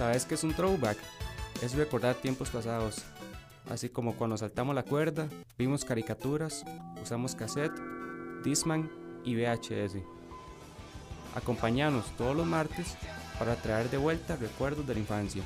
¿Sabes 0.00 0.24
qué 0.24 0.32
es 0.32 0.44
un 0.44 0.54
throwback? 0.54 0.96
Es 1.62 1.74
recordar 1.74 2.14
tiempos 2.14 2.48
pasados, 2.48 3.04
así 3.68 3.90
como 3.90 4.16
cuando 4.16 4.38
saltamos 4.38 4.74
la 4.74 4.82
cuerda, 4.82 5.28
vimos 5.58 5.84
caricaturas, 5.84 6.64
usamos 7.02 7.34
cassette, 7.34 7.78
Disman 8.42 8.90
y 9.26 9.36
VHS. 9.36 9.96
Acompáñanos 11.34 12.16
todos 12.16 12.34
los 12.34 12.46
martes 12.46 12.96
para 13.38 13.56
traer 13.56 13.90
de 13.90 13.98
vuelta 13.98 14.36
recuerdos 14.36 14.86
de 14.86 14.94
la 14.94 15.00
infancia. 15.00 15.42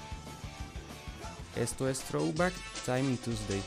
Esto 1.57 1.89
es 1.89 1.99
Throwback 2.05 2.55
Time 2.85 3.17
Tuesday. 3.25 3.61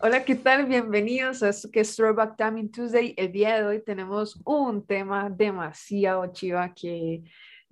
Hola, 0.00 0.22
¿qué 0.22 0.34
tal? 0.34 0.66
Bienvenidos 0.66 1.42
a 1.42 1.48
esto 1.48 1.70
que 1.70 1.80
es 1.80 1.96
Throwback 1.96 2.36
Time 2.36 2.68
Tuesday. 2.68 3.14
El 3.16 3.32
día 3.32 3.56
de 3.56 3.64
hoy 3.64 3.80
tenemos 3.82 4.38
un 4.44 4.84
tema 4.84 5.30
demasiado 5.30 6.30
chiva 6.30 6.74
que 6.74 7.22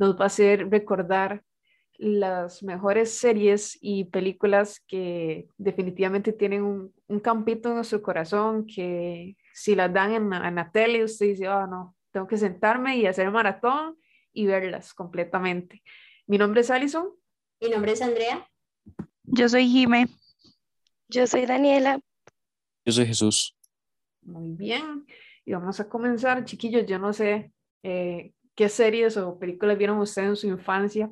nos 0.01 0.19
va 0.19 0.25
a 0.25 0.27
hacer 0.27 0.71
recordar 0.71 1.45
las 1.99 2.63
mejores 2.63 3.19
series 3.19 3.79
y 3.83 4.05
películas 4.05 4.81
que 4.89 5.47
definitivamente 5.59 6.33
tienen 6.33 6.63
un, 6.63 6.95
un 7.07 7.21
campito 7.21 7.69
en 7.69 7.75
nuestro 7.75 8.01
corazón, 8.01 8.67
que 8.67 9.37
si 9.53 9.75
las 9.75 9.93
dan 9.93 10.13
en, 10.13 10.33
en 10.33 10.55
la 10.55 10.71
tele, 10.73 11.05
usted 11.05 11.27
dice, 11.27 11.47
oh 11.51 11.67
no, 11.67 11.95
tengo 12.13 12.27
que 12.27 12.39
sentarme 12.39 12.97
y 12.97 13.05
hacer 13.05 13.31
maratón 13.31 13.99
y 14.33 14.47
verlas 14.47 14.95
completamente. 14.95 15.83
Mi 16.27 16.39
nombre 16.39 16.63
es 16.63 16.71
Alison. 16.71 17.11
Mi 17.61 17.69
nombre 17.69 17.93
es 17.93 18.01
Andrea. 18.01 18.49
Yo 19.25 19.51
soy 19.51 19.69
Jime. 19.69 20.09
Yo 21.09 21.27
soy 21.27 21.45
Daniela. 21.45 22.01
Yo 22.87 22.93
soy 22.93 23.05
Jesús. 23.05 23.55
Muy 24.23 24.57
bien. 24.57 25.05
Y 25.45 25.53
vamos 25.53 25.79
a 25.79 25.91
comenzar, 25.91 26.43
chiquillos. 26.47 26.87
Yo 26.87 26.99
no 26.99 27.13
sé 27.13 27.53
eh, 27.83 28.33
qué 28.55 28.69
series 28.69 29.17
o 29.17 29.39
películas 29.39 29.79
vieron 29.79 29.99
ustedes 29.99 30.29
en 30.29 30.37
su 30.37 30.47
infancia, 30.49 31.11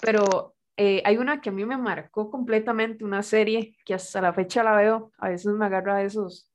pero 0.00 0.54
eh, 0.76 1.02
hay 1.04 1.18
una 1.18 1.40
que 1.40 1.50
a 1.50 1.52
mí 1.52 1.64
me 1.64 1.76
marcó 1.76 2.30
completamente, 2.30 3.04
una 3.04 3.22
serie 3.22 3.76
que 3.84 3.94
hasta 3.94 4.20
la 4.20 4.32
fecha 4.32 4.64
la 4.64 4.74
veo. 4.74 5.12
A 5.18 5.28
veces 5.28 5.52
me 5.52 5.66
agarra 5.66 5.96
a 5.96 6.02
esos 6.02 6.50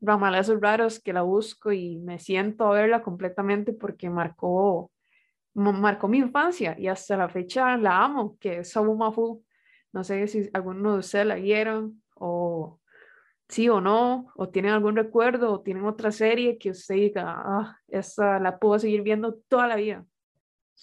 ramalazos 0.00 0.60
raros 0.60 1.00
que 1.00 1.12
la 1.12 1.22
busco 1.22 1.72
y 1.72 1.96
me 1.98 2.18
siento 2.18 2.66
a 2.66 2.72
verla 2.74 3.02
completamente 3.02 3.72
porque 3.72 4.10
marcó, 4.10 4.90
marcó 5.54 6.08
mi 6.08 6.18
infancia 6.18 6.76
y 6.78 6.88
hasta 6.88 7.16
la 7.16 7.28
fecha 7.28 7.76
la 7.76 8.04
amo, 8.04 8.36
que 8.38 8.58
es 8.58 8.70
Sabu 8.72 8.96
Mafu. 8.96 9.44
No 9.92 10.04
sé 10.04 10.26
si 10.28 10.50
alguno 10.52 10.94
de 10.94 10.98
ustedes 11.00 11.26
la 11.26 11.36
vieron 11.36 12.02
o 12.14 12.80
sí 13.52 13.68
o 13.68 13.80
no, 13.80 14.32
o 14.34 14.48
tienen 14.48 14.72
algún 14.72 14.96
recuerdo, 14.96 15.52
o 15.52 15.60
tienen 15.60 15.84
otra 15.84 16.10
serie 16.10 16.56
que 16.56 16.70
usted 16.70 16.94
diga, 16.94 17.24
ah, 17.26 17.78
esa 17.88 18.38
la 18.38 18.58
puedo 18.58 18.78
seguir 18.78 19.02
viendo 19.02 19.34
toda 19.48 19.68
la 19.68 19.76
vida. 19.76 20.06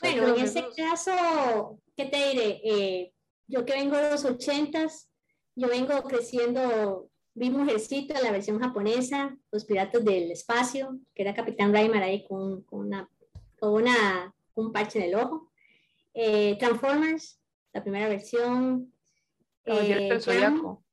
Bueno, 0.01 0.35
en 0.35 0.43
ese 0.43 0.63
caso, 0.77 1.79
¿qué 1.97 2.05
te 2.05 2.29
diré? 2.29 2.61
Eh, 2.63 3.13
yo 3.47 3.65
que 3.65 3.73
vengo 3.73 3.97
de 3.97 4.11
los 4.11 4.23
ochentas, 4.23 5.09
yo 5.55 5.67
vengo 5.67 6.01
creciendo, 6.03 7.09
vi 7.33 7.49
Mujercita, 7.49 8.21
la 8.21 8.31
versión 8.31 8.59
japonesa, 8.59 9.35
Los 9.51 9.65
Piratas 9.65 10.05
del 10.05 10.31
Espacio, 10.31 10.99
que 11.15 11.23
era 11.23 11.33
Capitán 11.33 11.73
Raimar 11.73 12.03
ahí 12.03 12.23
con, 12.27 12.61
con, 12.63 12.81
una, 12.81 13.09
con 13.59 13.73
una, 13.73 14.33
un 14.53 14.71
parche 14.71 14.99
en 14.99 15.05
el 15.05 15.15
ojo. 15.15 15.51
Eh, 16.13 16.55
Transformers, 16.59 17.41
la 17.73 17.81
primera 17.81 18.07
versión. 18.07 18.93
Eh, 19.65 20.19
Zodiaco. 20.21 20.83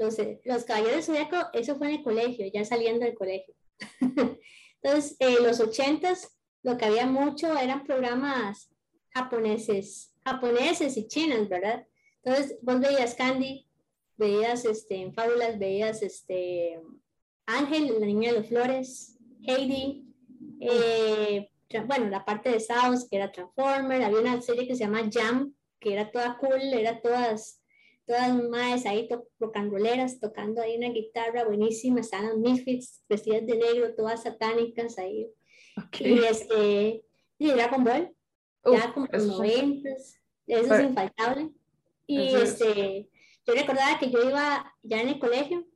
Los, 0.00 0.16
los 0.44 0.64
Caballeros 0.64 1.06
Zodiaco, 1.06 1.36
eso 1.52 1.76
fue 1.76 1.88
en 1.88 1.96
el 1.96 2.02
colegio, 2.02 2.46
ya 2.52 2.64
saliendo 2.64 3.04
del 3.04 3.14
colegio. 3.14 3.54
Entonces, 4.82 5.16
en 5.18 5.44
los 5.44 5.60
ochentas, 5.60 6.38
lo 6.62 6.78
que 6.78 6.86
había 6.86 7.06
mucho 7.06 7.56
eran 7.58 7.84
programas 7.84 8.70
japoneses, 9.10 10.14
japoneses 10.24 10.96
y 10.96 11.06
chinos, 11.06 11.48
¿verdad? 11.48 11.86
Entonces, 12.22 12.58
vos 12.62 12.80
veías 12.80 13.14
Candy, 13.14 13.66
veías 14.16 14.64
este, 14.64 14.96
en 14.96 15.12
Fábulas, 15.12 15.58
veías 15.58 16.02
este, 16.02 16.80
Ángel, 17.46 18.00
la 18.00 18.06
niña 18.06 18.32
de 18.32 18.38
las 18.38 18.48
flores, 18.48 19.18
Heidi, 19.42 20.06
eh, 20.60 21.50
bueno, 21.86 22.08
la 22.08 22.24
parte 22.24 22.50
de 22.50 22.60
South, 22.60 23.06
que 23.10 23.16
era 23.16 23.30
Transformer, 23.30 24.02
había 24.02 24.20
una 24.20 24.40
serie 24.40 24.66
que 24.66 24.74
se 24.74 24.84
llama 24.84 25.08
Jam, 25.12 25.54
que 25.78 25.92
era 25.92 26.10
toda 26.10 26.36
cool, 26.38 26.60
era 26.60 27.00
todas, 27.00 27.59
todas 28.06 28.34
más 28.48 28.86
ahí 28.86 29.08
to 29.08 29.28
rocanroleras, 29.38 30.20
tocando 30.20 30.60
ahí 30.60 30.76
una 30.76 30.90
guitarra 30.90 31.44
buenísima, 31.44 32.00
estaban 32.00 32.26
las 32.26 32.38
Misfits, 32.38 33.04
vestidas 33.08 33.46
de 33.46 33.56
negro, 33.56 33.94
todas 33.94 34.22
satánicas 34.22 34.98
ahí. 34.98 35.30
Okay. 35.86 36.14
Y 36.14 36.24
este, 36.24 37.04
y 37.38 37.50
Dragon 37.50 37.84
Ball, 37.84 38.14
Uf, 38.64 38.78
ya 38.78 38.92
como 38.92 39.06
los 39.10 39.26
noventas, 39.26 40.20
eso 40.46 40.68
Pero, 40.68 40.74
es 40.74 40.82
infaltable. 40.82 41.50
Y 42.06 42.34
este, 42.34 43.08
yo 43.46 43.54
recordaba 43.54 43.98
que 43.98 44.10
yo 44.10 44.28
iba 44.28 44.74
ya 44.82 45.00
en 45.00 45.08
el 45.08 45.18
colegio, 45.18 45.66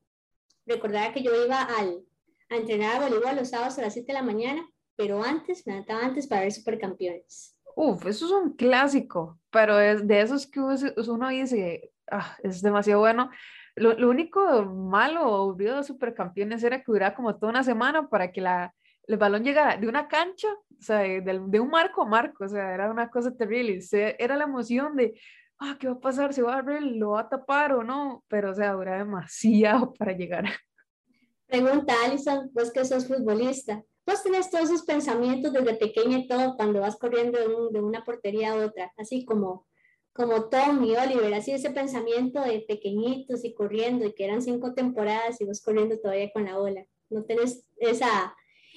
recordaba 0.67 1.13
que 1.13 1.23
yo 1.23 1.45
iba 1.45 1.63
al, 1.63 2.05
a 2.51 2.57
entrenar 2.57 2.97
a 2.97 3.05
voleibol 3.07 3.37
los 3.37 3.51
sábados 3.51 3.79
a 3.79 3.83
las 3.83 3.95
7 3.95 4.09
de 4.09 4.13
la 4.13 4.23
mañana, 4.23 4.69
pero 4.97 5.23
antes, 5.23 5.67
me 5.67 5.73
levantaba 5.73 6.05
antes 6.05 6.27
para 6.27 6.43
ver 6.43 6.53
supercampeones. 6.53 7.57
Uf, 7.77 8.07
eso 8.07 8.27
es 8.27 8.33
un 8.33 8.53
clásico, 8.53 9.41
pero 9.51 9.81
es 9.81 10.07
de 10.07 10.21
esos 10.21 10.47
que 10.47 10.61
uno 10.61 11.29
dice, 11.29 11.93
ah, 12.10 12.37
es 12.42 12.62
demasiado 12.62 13.00
bueno. 13.00 13.31
Lo, 13.76 13.94
lo 13.94 14.09
único 14.09 14.65
malo 14.65 15.28
o 15.28 15.42
aburrido 15.42 15.76
de 15.78 15.84
supercampeones 15.84 16.62
era 16.62 16.78
que 16.78 16.92
duraba 16.92 17.15
como 17.15 17.37
toda 17.37 17.50
una 17.50 17.65
semana 17.65 18.09
para 18.09 18.31
que 18.31 18.41
la, 18.41 18.72
el 19.06 19.16
balón 19.16 19.44
llegara 19.44 19.76
de 19.76 19.88
una 19.88 20.09
cancha, 20.09 20.48
o 20.53 20.82
sea, 20.82 20.98
de, 20.98 21.20
de, 21.20 21.60
un 21.60 21.69
marco 21.69 22.03
a 22.03 22.06
marco, 22.06 22.44
o 22.44 22.48
sea, 22.48 22.75
era 22.75 22.91
una 22.91 23.10
cosa 23.10 23.34
terrible. 23.34 23.81
Era 24.19 24.37
la 24.37 24.44
emoción 24.44 24.97
de, 24.97 25.19
ah, 25.59 25.76
¿qué 25.78 25.88
va 25.88 25.94
a 25.94 26.00
pasar? 26.00 26.32
¿Se 26.32 26.42
va 26.42 26.54
a 26.54 26.59
abrir? 26.59 26.82
¿Lo 26.82 27.10
va 27.10 27.20
a 27.20 27.28
tapar 27.28 27.72
o 27.72 27.84
no? 27.84 28.25
Pero, 28.28 28.50
o 28.50 28.54
sea, 28.54 28.72
dura 28.72 28.98
demasiado 28.98 29.92
para 29.94 30.12
llegar. 30.12 30.44
Pregunta, 31.47 31.94
Alison, 32.04 32.50
vos 32.53 32.72
que 32.72 32.84
sos 32.84 33.06
futbolista, 33.06 33.82
vos 34.06 34.22
tenés 34.22 34.50
todos 34.50 34.65
esos 34.65 34.84
pensamientos 34.84 35.53
desde 35.53 35.75
pequeña 35.75 36.19
y 36.19 36.26
todo 36.26 36.56
cuando 36.56 36.81
vas 36.81 36.97
corriendo 36.97 37.38
de, 37.38 37.48
un, 37.48 37.72
de 37.72 37.81
una 37.81 38.03
portería 38.04 38.53
a 38.53 38.56
otra, 38.56 38.92
así 38.97 39.25
como, 39.25 39.66
como 40.15 40.49
Tom 40.49 40.85
y 40.85 40.95
Oliver, 40.95 41.35
así 41.35 41.51
ese 41.51 41.71
pensamiento 41.71 42.41
de 42.41 42.65
pequeñitos 42.67 43.45
y 43.45 43.53
corriendo 43.53 44.07
y 44.07 44.15
que 44.15 44.25
eran 44.25 44.43
cinco 44.43 44.73
temporadas 44.73 45.41
y 45.41 45.45
vos 45.45 45.61
corriendo 45.61 45.99
todavía 45.99 46.31
con 46.33 46.45
la 46.45 46.57
ola. 46.57 46.87
¿No 47.11 47.25
tenés 47.25 47.67
esa, 47.79 48.35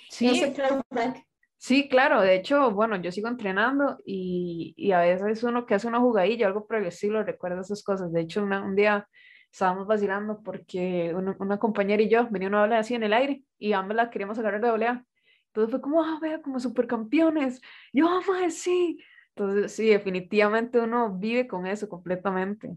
sí. 0.09 0.29
ese 0.29 0.49
throwback? 0.51 1.23
Sí, 1.57 1.87
claro, 1.89 2.21
de 2.21 2.35
hecho, 2.35 2.71
bueno, 2.71 2.95
yo 2.97 3.11
sigo 3.11 3.27
entrenando 3.27 3.99
y, 4.03 4.73
y, 4.77 4.91
a 4.91 4.99
veces 4.99 5.43
uno 5.43 5.65
que 5.65 5.75
hace 5.75 5.87
una 5.87 5.99
jugadilla, 5.99 6.47
algo 6.47 6.65
por 6.65 6.77
el 6.77 6.87
estilo, 6.87 7.23
recuerda 7.23 7.61
esas 7.61 7.83
cosas. 7.83 8.11
De 8.11 8.21
hecho, 8.21 8.41
una, 8.41 8.63
un 8.63 8.75
día 8.75 9.07
estábamos 9.51 9.85
vacilando 9.85 10.41
porque 10.43 11.13
una, 11.15 11.35
una, 11.39 11.59
compañera 11.59 12.01
y 12.01 12.09
yo 12.09 12.27
venía 12.29 12.47
una 12.47 12.63
ola 12.63 12.79
así 12.79 12.95
en 12.95 13.03
el 13.03 13.13
aire 13.13 13.43
y 13.59 13.73
ambas 13.73 13.95
la 13.95 14.09
queríamos 14.09 14.39
agarrar 14.39 14.61
de 14.61 14.71
volea. 14.71 15.05
Entonces 15.47 15.71
fue 15.71 15.81
como, 15.81 16.03
ah, 16.03 16.17
vea, 16.21 16.41
como 16.41 16.59
supercampeones. 16.59 17.61
Yo, 17.93 18.05
vamos 18.05 18.29
a 18.43 18.49
sí. 18.49 18.99
Entonces, 19.37 19.71
sí, 19.71 19.85
definitivamente 19.89 20.79
uno 20.79 21.15
vive 21.15 21.47
con 21.47 21.67
eso 21.67 21.87
completamente. 21.87 22.75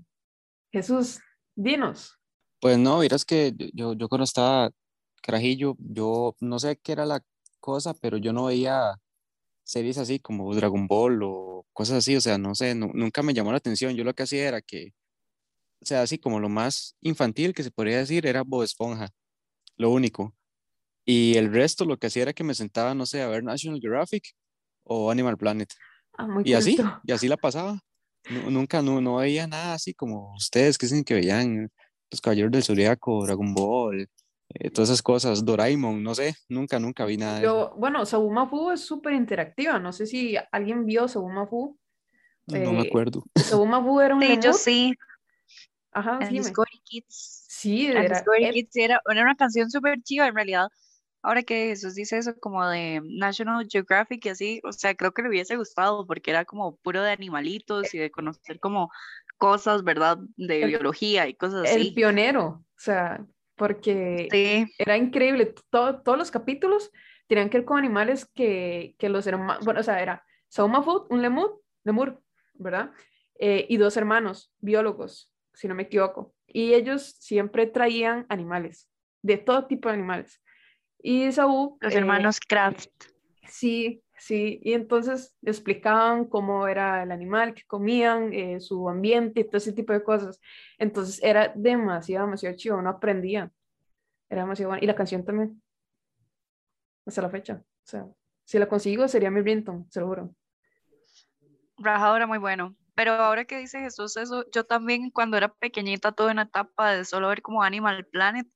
Jesús, 0.70 1.18
dinos. 1.54 2.18
Pues 2.60 2.76
no, 2.76 2.98
miras 2.98 3.24
que 3.24 3.54
yo, 3.72 3.94
yo 3.94 4.08
cuando 4.10 4.24
estaba 4.24 4.70
carajillo, 5.22 5.74
yo 5.78 6.36
no 6.40 6.58
sé 6.58 6.76
qué 6.76 6.92
era 6.92 7.06
la 7.06 7.22
cosa, 7.60 7.94
pero 7.94 8.18
yo 8.18 8.34
no 8.34 8.44
veía 8.44 8.94
series 9.64 9.96
así 9.96 10.20
como 10.20 10.54
Dragon 10.54 10.86
Ball 10.86 11.22
o 11.22 11.66
cosas 11.72 11.98
así, 11.98 12.14
o 12.16 12.20
sea, 12.20 12.36
no 12.36 12.54
sé, 12.54 12.74
nunca 12.74 13.22
me 13.22 13.32
llamó 13.32 13.52
la 13.52 13.58
atención. 13.58 13.94
Yo 13.96 14.04
lo 14.04 14.12
que 14.14 14.24
hacía 14.24 14.46
era 14.46 14.60
que, 14.60 14.92
o 15.80 15.86
sea, 15.86 16.02
así 16.02 16.18
como 16.18 16.40
lo 16.40 16.50
más 16.50 16.94
infantil 17.00 17.54
que 17.54 17.62
se 17.62 17.70
podría 17.70 17.98
decir 17.98 18.26
era 18.26 18.42
Bob 18.42 18.64
Esponja, 18.64 19.08
lo 19.76 19.90
único. 19.90 20.34
Y 21.06 21.36
el 21.36 21.52
resto 21.52 21.86
lo 21.86 21.98
que 21.98 22.08
hacía 22.08 22.24
era 22.24 22.32
que 22.34 22.44
me 22.44 22.54
sentaba, 22.54 22.94
no 22.94 23.06
sé, 23.06 23.22
a 23.22 23.28
ver 23.28 23.44
National 23.44 23.80
Geographic 23.80 24.34
o 24.84 25.10
Animal 25.10 25.38
Planet. 25.38 25.70
Ah, 26.14 26.26
muy 26.26 26.42
y 26.46 26.54
así, 26.54 26.76
y 27.04 27.12
así 27.12 27.28
la 27.28 27.36
pasaba. 27.36 27.80
No, 28.28 28.50
nunca, 28.50 28.82
no, 28.82 29.00
no 29.00 29.16
veía 29.16 29.46
nada 29.46 29.74
así 29.74 29.94
como 29.94 30.34
ustedes 30.34 30.76
que 30.76 30.86
dicen 30.86 31.04
que 31.04 31.14
veían 31.14 31.70
Los 32.10 32.20
Caballeros 32.20 32.52
del 32.52 32.62
Zodiaco, 32.62 33.24
Dragon 33.24 33.54
Ball, 33.54 34.08
eh, 34.54 34.70
todas 34.70 34.90
esas 34.90 35.02
cosas, 35.02 35.44
Doraemon, 35.44 36.02
no 36.02 36.14
sé, 36.14 36.34
nunca, 36.48 36.78
nunca 36.78 37.04
vi 37.06 37.16
nada 37.16 37.36
de 37.38 37.44
Yo, 37.44 37.66
eso. 37.68 37.74
Bueno, 37.76 38.04
Sabumafu 38.04 38.70
es 38.72 38.80
súper 38.80 39.14
interactiva, 39.14 39.78
no 39.78 39.92
sé 39.92 40.06
si 40.06 40.36
alguien 40.52 40.84
vio 40.84 41.08
Sabumafu. 41.08 41.78
No 42.46 42.56
eh, 42.56 42.68
me 42.72 42.82
acuerdo. 42.82 43.24
Sabumafu 43.34 44.00
era 44.00 44.14
un 44.14 44.20
Sí, 44.20 44.28
lemur. 44.28 44.44
yo 44.44 44.52
sí. 44.52 44.94
Ajá, 45.92 46.18
sí. 46.28 46.40
Kids. 46.84 47.46
Sí, 47.48 47.86
era- 47.86 48.24
Kids 48.52 48.76
era, 48.76 49.00
era 49.10 49.22
una 49.22 49.36
canción 49.36 49.70
súper 49.70 50.02
chiva 50.02 50.26
en 50.28 50.34
realidad. 50.34 50.68
Ahora 51.22 51.42
que 51.42 51.66
Jesús 51.68 51.94
dice 51.94 52.18
eso 52.18 52.34
como 52.40 52.66
de 52.66 53.02
National 53.04 53.66
Geographic 53.70 54.24
y 54.24 54.28
así, 54.30 54.60
o 54.64 54.72
sea, 54.72 54.94
creo 54.94 55.12
que 55.12 55.22
le 55.22 55.28
hubiese 55.28 55.56
gustado 55.56 56.06
porque 56.06 56.30
era 56.30 56.44
como 56.44 56.76
puro 56.76 57.02
de 57.02 57.10
animalitos 57.12 57.94
y 57.94 57.98
de 57.98 58.10
conocer 58.10 58.58
como 58.58 58.90
cosas, 59.38 59.84
¿verdad? 59.84 60.18
De 60.36 60.62
El- 60.62 60.68
biología 60.68 61.28
y 61.28 61.34
cosas 61.34 61.70
el 61.70 61.82
así. 61.82 61.90
pionero, 61.92 62.46
o 62.46 62.64
sea, 62.78 63.24
porque 63.56 64.28
Sí, 64.30 64.66
era 64.78 64.96
increíble. 64.96 65.54
Todo- 65.70 66.00
todos 66.02 66.16
los 66.16 66.30
capítulos 66.30 66.90
tenían 67.26 67.50
que 67.50 67.58
ver 67.58 67.64
con 67.66 67.78
animales 67.78 68.26
que, 68.34 68.94
que 68.98 69.08
los 69.08 69.26
hermanos, 69.26 69.64
bueno, 69.64 69.80
o 69.80 69.82
sea, 69.82 70.00
era 70.02 70.24
Saumafu, 70.48 71.06
un 71.10 71.22
lemur, 71.22 71.62
Lemur, 71.84 72.22
¿verdad? 72.54 72.90
Eh, 73.38 73.66
y 73.68 73.76
dos 73.78 73.96
hermanos, 73.96 74.52
biólogos, 74.58 75.32
si 75.54 75.66
no 75.68 75.74
me 75.74 75.84
equivoco. 75.84 76.34
Y 76.46 76.74
ellos 76.74 77.02
siempre 77.18 77.66
traían 77.66 78.26
animales, 78.28 78.90
de 79.22 79.38
todo 79.38 79.66
tipo 79.66 79.88
de 79.88 79.94
animales. 79.94 80.42
Y 81.02 81.30
Saúl... 81.32 81.76
Los 81.80 81.94
hermanos 81.94 82.40
Kraft. 82.40 82.90
Sí, 83.48 84.02
sí. 84.16 84.60
Y 84.62 84.74
entonces 84.74 85.36
explicaban 85.42 86.26
cómo 86.26 86.68
era 86.68 87.02
el 87.02 87.10
animal 87.10 87.54
que 87.54 87.64
comían, 87.64 88.32
eh, 88.32 88.60
su 88.60 88.88
ambiente 88.88 89.40
y 89.40 89.44
todo 89.44 89.56
ese 89.56 89.72
tipo 89.72 89.92
de 89.92 90.02
cosas. 90.02 90.40
Entonces 90.78 91.22
era 91.22 91.52
demasiado, 91.54 92.26
demasiado 92.26 92.56
chido. 92.56 92.78
Uno 92.78 92.90
aprendía. 92.90 93.50
Era 94.28 94.42
demasiado 94.42 94.70
bueno. 94.70 94.84
Y 94.84 94.86
la 94.86 94.94
canción 94.94 95.24
también. 95.24 95.62
Hasta 97.06 97.22
la 97.22 97.30
fecha. 97.30 97.62
O 97.62 97.86
sea, 97.86 98.06
si 98.44 98.58
la 98.58 98.68
consigo 98.68 99.08
sería 99.08 99.30
mi 99.30 99.40
Brinton, 99.40 99.86
seguro. 99.90 100.34
Rajadora 101.78 102.26
muy 102.26 102.38
bueno. 102.38 102.76
Pero 102.94 103.12
ahora 103.12 103.46
que 103.46 103.56
dice 103.56 103.80
Jesús 103.80 104.16
eso, 104.18 104.44
yo 104.52 104.64
también 104.64 105.10
cuando 105.10 105.38
era 105.38 105.48
pequeñita 105.48 106.12
tuve 106.12 106.32
una 106.32 106.42
etapa 106.42 106.92
de 106.92 107.04
solo 107.06 107.28
ver 107.28 107.40
como 107.40 107.62
Animal 107.62 108.04
Planet, 108.04 108.46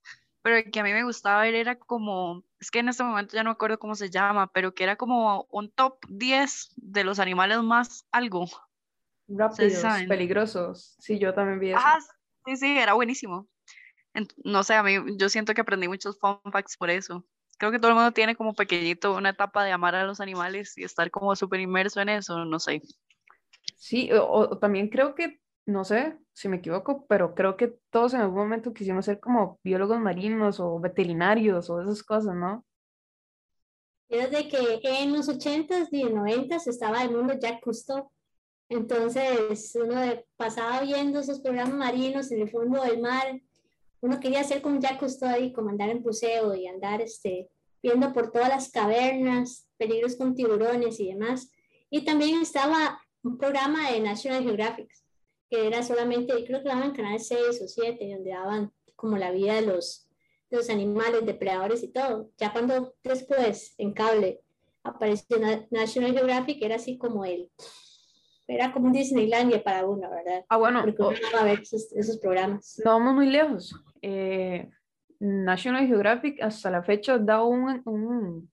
pero 0.45 0.57
el 0.57 0.69
que 0.69 0.79
a 0.79 0.83
mí 0.83 0.93
me 0.93 1.03
gustaba 1.03 1.41
ver 1.41 1.55
era 1.55 1.75
como, 1.75 2.43
es 2.59 2.69
que 2.69 2.77
en 2.77 2.89
este 2.89 3.03
momento 3.03 3.33
ya 3.33 3.41
no 3.41 3.49
me 3.49 3.53
acuerdo 3.53 3.79
cómo 3.79 3.95
se 3.95 4.11
llama, 4.11 4.51
pero 4.53 4.75
que 4.75 4.83
era 4.83 4.95
como 4.95 5.47
un 5.49 5.71
top 5.71 5.97
10 6.07 6.69
de 6.75 7.03
los 7.03 7.17
animales 7.17 7.63
más 7.63 8.05
algo. 8.11 8.45
Rápidos, 9.27 9.83
peligrosos. 10.07 10.97
Sí, 10.99 11.17
yo 11.17 11.33
también 11.33 11.59
vi 11.59 11.69
eso. 11.71 11.79
Ah, 11.83 11.97
sí, 12.45 12.57
sí, 12.57 12.77
era 12.77 12.93
buenísimo. 12.93 13.47
No 14.43 14.61
sé, 14.61 14.75
a 14.75 14.83
mí 14.83 14.97
yo 15.17 15.29
siento 15.29 15.55
que 15.55 15.61
aprendí 15.61 15.87
muchos 15.87 16.19
fun 16.19 16.37
facts 16.51 16.77
por 16.77 16.91
eso. 16.91 17.25
Creo 17.57 17.71
que 17.71 17.79
todo 17.79 17.89
el 17.89 17.95
mundo 17.95 18.11
tiene 18.11 18.35
como 18.35 18.53
pequeñito 18.53 19.15
una 19.15 19.29
etapa 19.29 19.63
de 19.63 19.71
amar 19.71 19.95
a 19.95 20.05
los 20.05 20.19
animales 20.19 20.77
y 20.77 20.83
estar 20.83 21.09
como 21.09 21.35
súper 21.35 21.59
inmerso 21.59 22.01
en 22.01 22.09
eso, 22.09 22.45
no 22.45 22.59
sé. 22.59 22.83
Sí, 23.77 24.11
o, 24.13 24.59
también 24.59 24.89
creo 24.89 25.15
que, 25.15 25.41
no 25.65 25.83
sé 25.83 26.17
si 26.33 26.47
me 26.47 26.57
equivoco, 26.57 27.05
pero 27.07 27.33
creo 27.33 27.57
que 27.57 27.75
todos 27.89 28.13
en 28.13 28.21
algún 28.21 28.37
momento 28.37 28.73
quisimos 28.73 29.05
ser 29.05 29.19
como 29.19 29.59
biólogos 29.63 29.99
marinos 29.99 30.59
o 30.59 30.79
veterinarios 30.79 31.69
o 31.69 31.81
esas 31.81 32.03
cosas, 32.03 32.35
¿no? 32.35 32.65
Desde 34.09 34.47
que 34.47 34.79
en 34.83 35.13
los 35.13 35.27
80s 35.27 35.87
y 35.91 36.03
90s 36.03 36.67
estaba 36.67 37.03
el 37.03 37.11
mundo 37.11 37.33
Jack 37.39 37.61
Cousteau. 37.61 38.11
Entonces, 38.69 39.75
uno 39.75 39.95
pasaba 40.37 40.81
viendo 40.81 41.19
esos 41.19 41.39
programas 41.39 41.75
marinos 41.75 42.31
en 42.31 42.41
el 42.41 42.49
fondo 42.49 42.81
del 42.83 43.01
mar. 43.01 43.41
Uno 44.01 44.19
quería 44.19 44.43
ser 44.43 44.61
como 44.61 44.79
Jack 44.79 44.99
Cousteau 44.99 45.41
y 45.41 45.51
como 45.51 45.71
en 45.71 46.03
buceo 46.03 46.53
y 46.53 46.67
andar 46.67 47.01
este, 47.01 47.49
viendo 47.81 48.13
por 48.13 48.31
todas 48.31 48.49
las 48.49 48.69
cavernas, 48.69 49.67
peligros 49.77 50.15
con 50.15 50.35
tiburones 50.35 50.99
y 50.99 51.07
demás. 51.07 51.51
Y 51.89 52.05
también 52.05 52.41
estaba 52.41 52.99
un 53.23 53.37
programa 53.37 53.91
de 53.91 53.99
National 53.99 54.43
Geographic, 54.43 54.91
que 55.49 55.67
era 55.67 55.83
solamente, 55.83 56.33
creo 56.45 56.61
que 56.61 56.69
daban 56.69 56.93
Canal 56.93 57.19
6 57.19 57.61
o 57.63 57.67
7, 57.67 58.13
donde 58.13 58.31
daban 58.31 58.71
como 58.95 59.17
la 59.17 59.31
vida 59.31 59.55
de 59.55 59.61
los, 59.63 60.09
los 60.49 60.69
animales, 60.69 61.25
depredadores 61.25 61.83
y 61.83 61.91
todo. 61.91 62.29
Ya 62.37 62.51
cuando 62.51 62.95
después 63.03 63.75
en 63.77 63.93
cable 63.93 64.41
apareció 64.83 65.37
National 65.71 66.13
Geographic, 66.13 66.61
era 66.61 66.75
así 66.75 66.97
como 66.97 67.25
el, 67.25 67.49
era 68.47 68.71
como 68.71 68.87
un 68.87 68.93
Disneylandia 68.93 69.63
para 69.63 69.85
uno, 69.85 70.09
¿verdad? 70.09 70.45
Ah, 70.49 70.57
bueno. 70.57 70.83
Porque 70.83 71.21
a 71.35 71.43
ver 71.43 71.61
esos, 71.61 72.17
programas. 72.19 72.81
No 72.83 72.91
vamos 72.91 73.15
muy 73.15 73.27
lejos. 73.27 73.73
Eh, 74.01 74.69
National 75.19 75.87
Geographic 75.87 76.41
hasta 76.41 76.69
la 76.69 76.83
fecha 76.83 77.17
da 77.17 77.43
un, 77.43 77.81
un, 77.85 78.51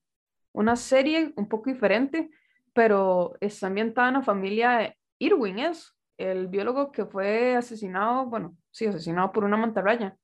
una 0.53 0.75
serie 0.75 1.33
un 1.35 1.47
poco 1.47 1.69
diferente 1.69 2.29
pero 2.73 3.35
está 3.39 3.67
ambientada 3.67 4.09
en 4.09 4.13
la 4.15 4.21
familia 4.21 4.95
Irwin, 5.19 5.59
es 5.59 5.95
el 6.17 6.47
biólogo 6.47 6.91
que 6.91 7.05
fue 7.05 7.55
asesinado, 7.55 8.25
bueno, 8.25 8.55
sí, 8.71 8.85
asesinado 8.85 9.31
por 9.31 9.43
una 9.43 9.57
mantarraya, 9.57 10.15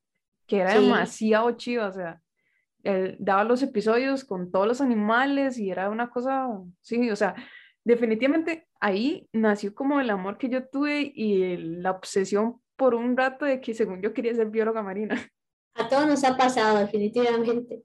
que 0.48 0.60
era 0.60 0.74
demasiado 0.74 1.52
chido, 1.52 1.88
o 1.88 1.92
sea, 1.92 2.22
él 2.84 3.18
daba 3.20 3.44
los 3.44 3.62
episodios 3.62 4.24
con 4.24 4.52
todos 4.52 4.68
los 4.68 4.82
animales 4.82 5.58
y 5.58 5.70
era 5.70 5.90
una 5.90 6.10
cosa, 6.10 6.48
sí, 6.82 7.10
o 7.10 7.16
sea, 7.16 7.36
definitivamente 7.84 8.68
ahí 8.80 9.28
nació 9.34 9.74
como 9.74 10.00
el 10.00 10.10
amor 10.10 10.38
que 10.38 10.50
yo 10.50 10.68
tuve 10.68 11.12
y 11.14 11.58
la 11.58 11.92
obsesión 11.92 12.62
por 12.76 12.96
un 12.96 13.18
rato 13.18 13.46
de 13.46 13.60
que 13.60 13.74
según 13.74 14.02
yo 14.02 14.14
quería 14.14 14.34
ser 14.34 14.48
bióloga 14.50 14.82
marina. 14.82 15.16
A 15.76 15.88
todos 15.88 16.08
nos 16.08 16.24
ha 16.24 16.36
pasado, 16.36 16.80
definitivamente. 16.80 17.84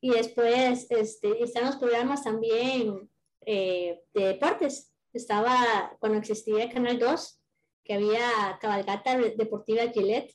Y 0.00 0.10
después 0.10 0.86
este, 0.90 1.42
están 1.42 1.64
los 1.64 1.76
programas 1.76 2.24
también 2.24 3.08
eh, 3.46 4.00
de 4.12 4.26
deportes. 4.26 4.92
Estaba 5.12 5.96
cuando 5.98 6.18
existía 6.18 6.70
Canal 6.70 6.98
2, 6.98 7.40
que 7.84 7.94
había 7.94 8.58
cabalgata 8.60 9.16
deportiva 9.16 9.88
Gillette, 9.92 10.34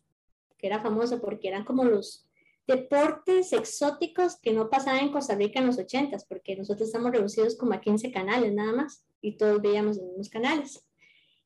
que 0.57 0.67
era 0.67 0.81
famoso 0.81 1.19
porque 1.19 1.47
eran 1.47 1.65
como 1.65 1.83
los 1.83 2.27
deportes 2.67 3.51
exóticos 3.53 4.37
que 4.37 4.53
no 4.53 4.69
pasaban 4.69 4.99
en 4.99 5.11
Costa 5.11 5.35
Rica 5.35 5.59
en 5.59 5.65
los 5.65 5.79
80s, 5.79 6.25
porque 6.27 6.55
nosotros 6.55 6.89
estamos 6.89 7.11
reducidos 7.11 7.57
como 7.57 7.73
a 7.73 7.81
15 7.81 8.11
canales 8.11 8.53
nada 8.53 8.71
más 8.73 9.03
y 9.21 9.37
todos 9.37 9.61
veíamos 9.61 9.97
los 9.97 10.05
mismos 10.05 10.29
canales. 10.29 10.85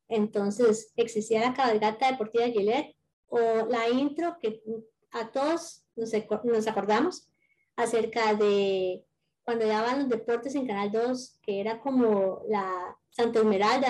Entonces 0.10 0.92
existía 0.98 1.40
la 1.40 1.54
cabalgata 1.54 2.12
deportiva 2.12 2.46
Gillette 2.46 2.96
o 3.28 3.40
la 3.40 3.90
intro 3.90 4.38
que 4.42 4.62
a 5.12 5.32
todos 5.32 5.86
nos 5.96 6.68
acordamos 6.68 7.30
acerca 7.76 8.36
de 8.36 9.06
cuando 9.44 9.68
daban 9.68 10.00
los 10.00 10.10
deportes 10.10 10.56
en 10.56 10.68
Canal 10.68 10.92
2, 10.92 11.40
que 11.42 11.60
era 11.60 11.80
como 11.80 12.42
la 12.48 12.98
Santa 13.10 13.40
Esmeralda, 13.40 13.90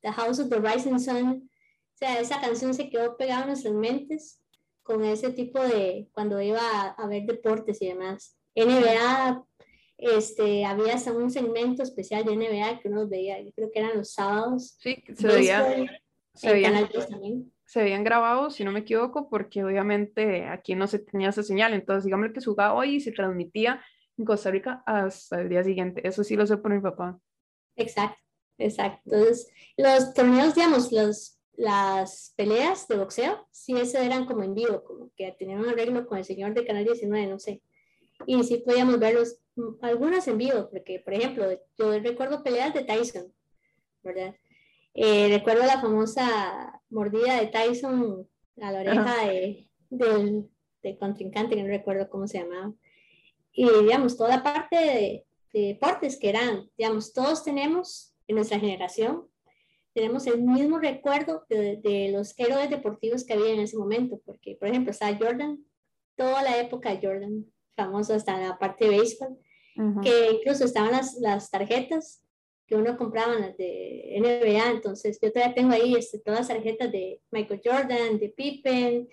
The 0.00 0.12
House 0.12 0.40
of 0.40 0.48
the 0.48 0.58
Rising 0.58 0.98
Sun. 0.98 1.50
O 1.94 1.96
sea, 1.96 2.20
esa 2.20 2.40
canción 2.40 2.74
se 2.74 2.88
quedó 2.88 3.16
pegada 3.16 3.42
en 3.42 3.48
nuestras 3.48 3.74
mentes 3.74 4.40
con 4.82 5.04
ese 5.04 5.30
tipo 5.30 5.60
de, 5.60 6.08
cuando 6.12 6.40
iba 6.40 6.88
a, 6.88 7.06
ver 7.06 7.24
deportes 7.24 7.80
y 7.82 7.88
demás. 7.88 8.36
NBA, 8.56 9.44
este, 9.98 10.64
había 10.64 10.94
hasta 10.94 11.12
un 11.12 11.30
segmento 11.30 11.82
especial 11.82 12.24
de 12.24 12.36
NBA 12.36 12.80
que 12.80 12.88
uno 12.88 13.06
veía, 13.06 13.40
yo 13.40 13.52
creo 13.52 13.70
que 13.70 13.78
eran 13.78 13.96
los 13.96 14.12
sábados. 14.12 14.76
Sí, 14.80 15.02
se 15.14 15.26
veía. 15.26 15.86
Se 16.34 16.50
veían, 16.50 16.88
se 17.66 17.82
veían 17.82 18.04
grabados, 18.04 18.54
si 18.54 18.64
no 18.64 18.72
me 18.72 18.80
equivoco, 18.80 19.28
porque 19.28 19.62
obviamente 19.62 20.46
aquí 20.46 20.74
no 20.74 20.86
se 20.86 20.98
tenía 20.98 21.28
esa 21.28 21.42
señal. 21.42 21.74
Entonces, 21.74 22.04
digamos 22.04 22.30
que 22.32 22.40
se 22.40 22.46
jugaba 22.46 22.72
hoy 22.72 22.96
y 22.96 23.00
se 23.00 23.12
transmitía 23.12 23.82
en 24.22 24.26
Costa 24.26 24.50
Rica 24.50 24.82
hasta 24.86 25.40
el 25.40 25.48
día 25.48 25.64
siguiente. 25.64 26.06
Eso 26.06 26.22
sí 26.24 26.36
lo 26.36 26.46
sé 26.46 26.56
por 26.56 26.72
mi 26.72 26.80
papá. 26.80 27.18
Exacto, 27.76 28.22
exacto. 28.58 29.02
Entonces, 29.04 29.48
los 29.76 30.14
torneos, 30.14 30.54
digamos, 30.54 30.92
los, 30.92 31.40
las 31.54 32.32
peleas 32.36 32.86
de 32.88 32.96
boxeo, 32.96 33.46
sí, 33.50 33.74
eso 33.76 33.98
eran 33.98 34.24
como 34.24 34.44
en 34.44 34.54
vivo, 34.54 34.84
como 34.84 35.10
que 35.16 35.34
tenían 35.38 35.60
un 35.60 35.68
arreglo 35.68 36.06
con 36.06 36.18
el 36.18 36.24
señor 36.24 36.54
de 36.54 36.64
Canal 36.64 36.84
19, 36.84 37.26
no 37.26 37.38
sé. 37.38 37.62
Y 38.26 38.42
sí 38.44 38.62
podíamos 38.64 38.98
verlos, 39.00 39.40
mm, 39.56 39.84
algunas 39.84 40.28
en 40.28 40.38
vivo, 40.38 40.70
porque, 40.70 41.00
por 41.00 41.14
ejemplo, 41.14 41.46
yo 41.76 41.98
recuerdo 41.98 42.44
peleas 42.44 42.72
de 42.72 42.84
Tyson, 42.84 43.32
¿verdad? 44.02 44.36
Eh, 44.94 45.28
recuerdo 45.36 45.64
la 45.66 45.80
famosa 45.80 46.80
mordida 46.90 47.40
de 47.40 47.48
Tyson 47.48 48.28
a 48.60 48.70
la 48.70 48.80
oreja 48.80 49.26
de, 49.26 49.68
del, 49.90 50.48
de 50.82 50.98
contrincante, 50.98 51.56
que 51.56 51.62
no 51.62 51.68
recuerdo 51.68 52.08
cómo 52.08 52.28
se 52.28 52.38
llamaba 52.38 52.72
y 53.52 53.68
digamos, 53.82 54.16
toda 54.16 54.36
la 54.36 54.42
parte 54.42 54.76
de, 54.76 55.26
deportes 55.52 56.18
que 56.18 56.30
eran, 56.30 56.70
digamos, 56.78 57.12
todos 57.12 57.44
tenemos 57.44 58.14
en 58.26 58.36
nuestra 58.36 58.58
generación, 58.58 59.28
tenemos 59.92 60.26
el 60.26 60.40
mismo 60.40 60.78
recuerdo 60.78 61.44
de, 61.50 62.10
los 62.10 62.32
héroes 62.38 62.70
deportivos 62.70 63.24
que 63.24 63.34
había 63.34 63.52
en 63.52 63.60
ese 63.60 63.76
momento, 63.76 64.18
porque, 64.24 64.56
por 64.56 64.68
ejemplo, 64.68 64.90
está 64.90 65.14
Jordan, 65.14 65.62
toda 66.16 66.42
la 66.42 66.58
época 66.58 66.94
de 66.94 67.06
Jordan, 67.06 67.46
famoso 67.76 68.14
hasta 68.14 68.38
la 68.38 68.58
parte 68.58 68.86
de 68.86 68.90
béisbol, 68.92 69.38
que 70.02 70.30
incluso 70.32 70.64
estaban 70.64 70.92
las, 70.92 71.14
las, 71.14 71.50
tarjetas 71.50 72.22
que 72.66 72.76
uno 72.76 72.96
compraba 72.96 73.34
de 73.36 74.18
NBA, 74.18 74.70
entonces 74.70 75.18
yo 75.20 75.32
todavía 75.32 75.54
tengo 75.54 75.72
ahí 75.72 75.94
este, 75.94 76.18
todas 76.18 76.40
las 76.40 76.48
tarjetas 76.48 76.90
de 76.90 77.20
Michael 77.30 77.60
Jordan, 77.62 78.18
de 78.18 78.28
Pippen, 78.30 79.08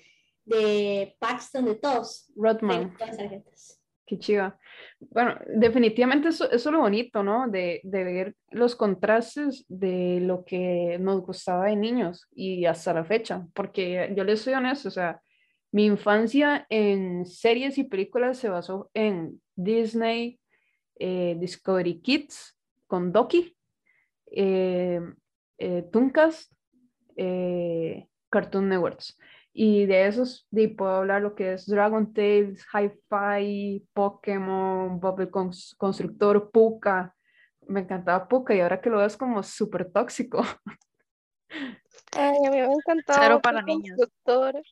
de 0.46 1.16
Paxton, 1.20 1.66
de 1.66 1.76
todos. 1.76 2.32
Rodman. 2.36 2.94
Todas 2.94 3.10
las 3.10 3.18
tarjetas. 3.18 3.79
Qué 4.10 4.18
chiva. 4.18 4.58
Bueno, 5.00 5.38
definitivamente 5.56 6.30
eso, 6.30 6.50
es 6.50 6.66
lo 6.66 6.80
bonito, 6.80 7.22
¿no? 7.22 7.48
De, 7.48 7.80
de, 7.84 8.04
ver 8.04 8.36
los 8.50 8.76
contrastes 8.76 9.64
de 9.68 10.20
lo 10.20 10.44
que 10.46 10.98
nos 11.00 11.22
gustaba 11.22 11.66
de 11.66 11.76
niños 11.76 12.28
y 12.34 12.66
hasta 12.66 12.92
la 12.92 13.06
fecha, 13.06 13.46
porque 13.54 14.12
yo 14.18 14.24
les 14.24 14.42
soy 14.42 14.56
honesto, 14.56 14.88
o 14.88 14.92
sea, 14.92 15.22
mi 15.72 15.86
infancia 15.86 16.66
en 16.70 17.24
series 17.28 17.78
y 17.78 17.84
películas 17.84 18.40
se 18.40 18.50
basó 18.50 18.90
en 18.96 19.40
Disney, 19.56 20.40
eh, 20.96 21.38
Discovery 21.40 22.02
Kids 22.02 22.58
con 22.88 23.12
Doki, 23.12 23.56
eh, 24.32 25.00
eh, 25.60 25.88
eh 27.16 28.08
Cartoon 28.32 28.70
Networks. 28.70 29.20
Y 29.62 29.88
de 29.88 30.08
esos 30.08 30.48
de, 30.52 30.70
puedo 30.70 30.92
hablar 30.92 31.22
lo 31.22 31.36
que 31.36 31.52
es 31.52 31.66
Dragon 31.66 32.14
Tales, 32.14 32.66
Hi-Fi, 32.74 33.86
Pokémon, 33.92 35.02
Bubble 35.02 35.30
Constructor, 35.30 36.50
Puka. 36.50 37.14
me 37.68 37.82
encantaba 37.82 38.26
Puka 38.30 38.56
y 38.56 38.62
ahora 38.62 38.80
que 38.80 38.90
lo 38.90 39.00
veo 39.00 39.06
es 39.08 39.18
como 39.18 39.44
súper 39.44 39.92
tóxico. 39.92 40.42
Ay, 42.14 42.38
a 42.38 42.52
mí 42.52 42.58
me 42.58 42.72
encantaba. 42.74 43.20
Cero 43.22 43.42
para 43.42 43.60
el 43.60 43.66
niños. 43.66 43.98
Constructor. 43.98 44.64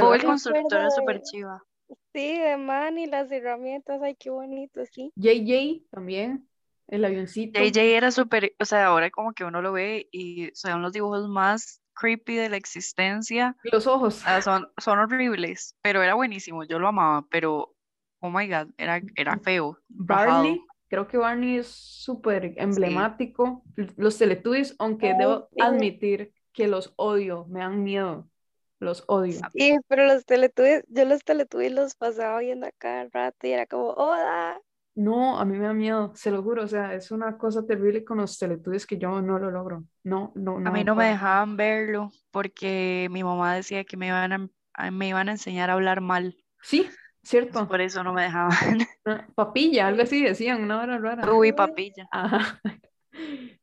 Bob 0.00 0.14
el 0.14 0.20
que- 0.20 0.26
constructor 0.28 0.86
es 0.86 0.94
súper 0.94 1.22
chiva. 1.22 1.64
Sí, 2.12 2.38
de 2.38 2.56
man 2.56 2.98
y 2.98 3.06
las 3.06 3.28
herramientas. 3.32 4.00
Ay, 4.02 4.14
qué 4.14 4.30
bonito, 4.30 4.82
sí. 4.86 5.12
JJ 5.16 5.82
también, 5.90 6.48
el 6.86 7.04
avioncito. 7.04 7.58
JJ 7.58 7.96
era 7.96 8.12
súper, 8.12 8.54
o 8.60 8.64
sea, 8.66 8.86
ahora 8.86 9.10
como 9.10 9.32
que 9.32 9.42
uno 9.42 9.60
lo 9.62 9.72
ve 9.72 10.08
y 10.12 10.52
son 10.54 10.80
los 10.80 10.92
dibujos 10.92 11.28
más 11.28 11.82
creepy 11.96 12.36
de 12.36 12.48
la 12.48 12.56
existencia. 12.56 13.56
Los 13.64 13.86
ojos. 13.86 14.14
Sea, 14.14 14.42
son, 14.42 14.68
son 14.78 14.98
horribles, 14.98 15.74
pero 15.82 16.02
era 16.02 16.14
buenísimo, 16.14 16.64
yo 16.64 16.78
lo 16.78 16.88
amaba, 16.88 17.26
pero, 17.30 17.74
oh 18.20 18.30
my 18.30 18.46
God, 18.46 18.68
era, 18.78 19.00
era 19.16 19.38
feo. 19.38 19.78
Barney, 19.88 20.60
creo 20.88 21.08
que 21.08 21.18
Barney 21.18 21.56
es 21.56 21.68
súper 21.68 22.54
emblemático. 22.56 23.62
Los 23.96 24.18
Teletubbies, 24.18 24.76
aunque 24.78 25.14
debo 25.18 25.48
sí. 25.50 25.60
admitir 25.60 26.32
que 26.52 26.68
los 26.68 26.92
odio, 26.96 27.46
me 27.48 27.60
dan 27.60 27.82
miedo. 27.82 28.28
Los 28.78 29.04
odio. 29.06 29.40
Sí, 29.52 29.76
pero 29.88 30.04
los 30.04 30.26
teletubbies, 30.26 30.84
yo 30.88 31.06
los 31.06 31.24
teletubbies 31.24 31.72
los 31.72 31.94
pasaba 31.94 32.40
viendo 32.40 32.66
a 32.66 32.72
cada 32.72 33.08
rato 33.10 33.46
y 33.46 33.52
era 33.52 33.66
como, 33.66 33.90
hola. 33.90 34.60
No, 34.96 35.38
a 35.38 35.44
mí 35.44 35.58
me 35.58 35.66
da 35.66 35.74
miedo, 35.74 36.12
se 36.14 36.30
lo 36.30 36.42
juro. 36.42 36.64
O 36.64 36.68
sea, 36.68 36.94
es 36.94 37.10
una 37.10 37.36
cosa 37.38 37.66
terrible 37.66 38.04
con 38.04 38.18
los 38.18 38.38
Teletubbies 38.38 38.86
que 38.86 38.98
yo 38.98 39.20
no 39.22 39.38
lo 39.38 39.50
logro. 39.50 39.84
No, 40.04 40.32
no, 40.36 40.58
A 40.64 40.70
mí 40.70 40.84
no 40.84 40.94
no 40.94 40.94
me 40.94 41.06
dejaban 41.06 41.56
verlo 41.56 42.10
porque 42.30 43.08
mi 43.10 43.22
mamá 43.24 43.54
decía 43.54 43.84
que 43.84 43.96
me 43.96 44.08
iban 44.08 44.32
a, 44.32 44.48
a- 44.74 44.90
me 44.90 45.08
iban 45.08 45.28
a 45.28 45.32
enseñar 45.32 45.70
a 45.70 45.74
hablar 45.74 46.00
mal, 46.00 46.36
Sí, 46.62 46.90
cierto. 47.22 47.68
por 47.68 47.80
eso 47.80 48.02
no 48.04 48.12
me 48.12 48.22
dejaban. 48.22 48.56
Ah, 49.08 49.24
Papilla, 49.36 49.86
algo 49.86 50.02
así 50.02 50.20
decían, 50.22 50.62
una 50.64 50.80
hora 50.82 50.98
rara. 50.98 51.32
Uy, 51.32 51.52
papilla. 51.52 52.08
Ajá. 52.10 52.60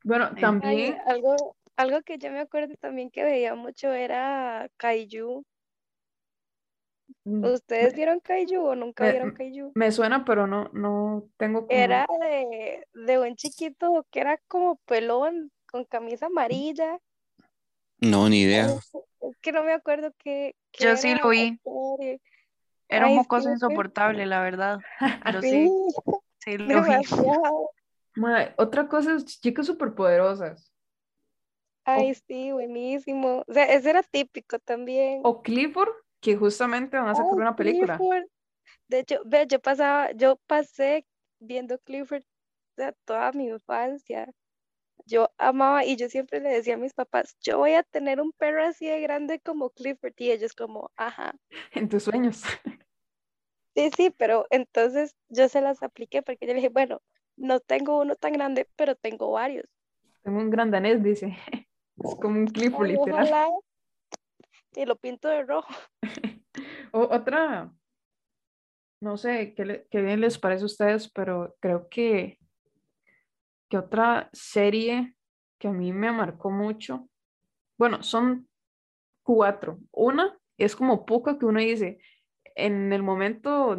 Bueno, 0.03 0.35
Ay, 0.35 0.39
también, 0.39 0.97
algo, 1.05 1.55
algo 1.75 2.01
que 2.03 2.17
yo 2.17 2.31
me 2.31 2.39
acuerdo 2.39 2.75
también 2.79 3.09
que 3.11 3.23
veía 3.23 3.55
mucho 3.55 3.91
era 3.93 4.69
Kaiju. 4.77 5.45
Mm, 7.25 7.45
¿Ustedes 7.53 7.93
vieron 7.93 8.19
Kaiju 8.21 8.61
o 8.61 8.75
nunca 8.75 9.03
me- 9.03 9.11
vieron 9.11 9.31
Kaiju? 9.31 9.75
me 9.75 9.91
suena, 9.91 10.23
pero 10.25 10.47
no, 10.47 10.69
no 10.73 11.29
tengo 11.37 11.67
como... 11.67 11.75
Era 11.77 12.05
de, 12.21 12.85
de 12.93 13.19
un 13.19 13.35
chiquito 13.35 14.05
que 14.11 14.19
era 14.21 14.37
como 14.47 14.75
pelón, 14.85 15.51
con 15.67 15.85
camisa 15.85 16.27
amarilla. 16.27 16.99
No, 18.01 18.27
ni 18.29 18.41
idea. 18.43 18.65
Es 18.65 18.91
es 19.21 19.37
que 19.41 19.51
no 19.51 19.63
me 19.63 19.73
acuerdo 19.73 20.11
qué, 20.19 20.55
qué 20.71 20.83
Yo 20.85 20.97
sí 20.97 21.15
lo 21.15 21.29
vi. 21.29 21.59
Era 22.89 23.07
un 23.07 23.11
Ay, 23.11 23.17
mocoso 23.17 23.49
sí, 23.49 23.55
fue- 23.65 23.75
insoportable, 23.75 24.25
la 24.25 24.41
verdad, 24.41 24.79
pero 25.25 25.41
Sí, 25.41 25.67
sí, 25.67 25.93
sí 26.39 26.57
lo 26.57 26.83
vi. 26.83 26.91
demasiado. 26.93 27.69
Mae, 28.15 28.53
otra 28.57 28.87
cosa 28.87 29.15
es 29.15 29.25
chicas 29.41 29.65
superpoderosas. 29.67 30.71
Ay, 31.85 32.13
sí, 32.15 32.51
buenísimo. 32.51 33.43
O 33.47 33.53
sea, 33.53 33.65
ese 33.65 33.89
era 33.89 34.03
típico 34.03 34.59
también. 34.59 35.21
O 35.23 35.41
Clifford, 35.41 35.89
que 36.23 36.37
justamente 36.37 36.97
van 36.97 37.09
a 37.09 37.15
sacar 37.15 37.33
una 37.33 37.55
película. 37.55 37.97
Clifford. 37.97 38.23
De 38.87 38.99
hecho, 38.99 39.21
ve, 39.25 39.45
yo 39.47 39.59
pasaba, 39.59 40.11
yo 40.13 40.37
pasé 40.47 41.05
viendo 41.39 41.77
Clifford 41.79 42.23
toda 43.05 43.31
mi 43.33 43.49
infancia. 43.49 44.31
Yo 45.05 45.29
amaba 45.37 45.83
y 45.83 45.97
yo 45.97 46.07
siempre 46.07 46.39
le 46.39 46.49
decía 46.49 46.75
a 46.75 46.77
mis 46.77 46.93
papás, 46.93 47.35
yo 47.41 47.57
voy 47.57 47.73
a 47.73 47.83
tener 47.83 48.21
un 48.21 48.31
perro 48.31 48.63
así 48.63 48.87
de 48.87 49.01
grande 49.01 49.41
como 49.41 49.69
Clifford 49.71 50.13
y 50.17 50.31
ellos 50.31 50.53
como, 50.53 50.91
ajá. 50.95 51.35
En 51.73 51.89
tus 51.89 52.03
sueños. 52.03 52.41
Sí, 53.75 53.89
sí, 53.97 54.09
pero 54.11 54.45
entonces 54.51 55.15
yo 55.29 55.49
se 55.49 55.59
las 55.59 55.81
apliqué 55.81 56.21
porque 56.21 56.45
yo 56.45 56.53
le 56.53 56.57
dije, 56.57 56.69
bueno, 56.69 57.01
no 57.35 57.59
tengo 57.59 57.99
uno 57.99 58.15
tan 58.15 58.33
grande, 58.33 58.69
pero 58.75 58.93
tengo 58.93 59.31
varios. 59.31 59.65
Tengo 60.21 60.37
un 60.37 60.51
gran 60.51 60.69
danés, 60.69 61.01
dice. 61.03 61.35
Es 61.97 62.15
como 62.15 62.39
un 62.39 62.45
Clifford, 62.45 62.85
Ay, 62.85 62.97
literal. 62.97 63.25
ojalá. 63.25 63.49
Y 64.75 64.85
lo 64.85 64.95
pinto 64.95 65.27
de 65.27 65.43
rojo. 65.43 65.73
O- 66.95 67.09
otra, 67.15 67.71
no 69.01 69.17
sé 69.17 69.53
qué, 69.55 69.65
le- 69.65 69.87
qué 69.89 70.01
bien 70.01 70.21
les 70.21 70.37
parece 70.37 70.63
a 70.63 70.65
ustedes, 70.67 71.09
pero 71.11 71.55
creo 71.59 71.89
que, 71.89 72.37
que 73.69 73.77
otra 73.77 74.29
serie 74.31 75.15
que 75.57 75.67
a 75.69 75.71
mí 75.71 75.91
me 75.91 76.11
marcó 76.11 76.51
mucho, 76.51 77.09
bueno, 77.77 78.03
son 78.03 78.47
cuatro. 79.23 79.79
Una 79.91 80.37
es 80.57 80.75
como 80.75 81.05
poco 81.05 81.39
que 81.39 81.45
uno 81.45 81.59
dice, 81.59 81.97
en 82.55 82.93
el 82.93 83.01
momento 83.01 83.75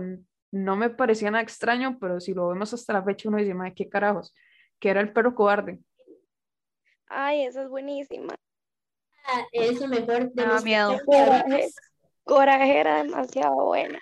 no 0.50 0.76
me 0.76 0.90
parecía 0.90 1.30
nada 1.30 1.42
extraño, 1.44 1.98
pero 2.00 2.18
si 2.20 2.34
lo 2.34 2.48
vemos 2.48 2.74
hasta 2.74 2.92
la 2.94 3.04
fecha 3.04 3.28
uno 3.28 3.38
dice, 3.38 3.54
madre, 3.54 3.74
qué 3.74 3.88
carajos, 3.88 4.34
que 4.80 4.88
era 4.90 5.00
el 5.00 5.12
perro 5.12 5.34
cobarde. 5.34 5.78
Ay, 7.06 7.44
esa 7.44 7.62
es 7.62 7.68
buenísima. 7.68 8.34
Ah, 9.24 9.46
Es 9.52 9.80
lo 9.80 9.88
mejor 9.88 10.32
de 10.32 10.46
miedo. 10.64 11.00
cuentos 11.04 11.74
Coraje, 12.24 12.78
era 12.78 13.02
demasiado 13.02 13.54
buena. 13.64 13.98